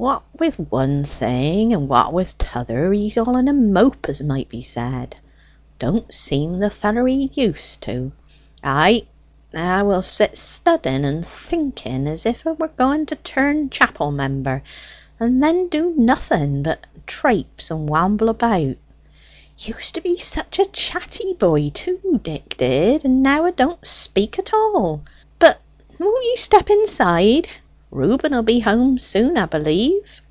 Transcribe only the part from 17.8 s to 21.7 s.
wamble about. Used to be such a chatty boy,